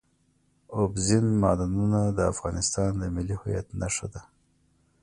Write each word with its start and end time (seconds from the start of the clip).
اوبزین 0.79 1.25
معدنونه 1.41 1.99
د 2.17 2.19
افغانستان 2.33 2.91
د 2.97 3.03
ملي 3.15 3.35
هویت 3.41 3.67
نښه 3.79 4.07
ده. 4.13 4.21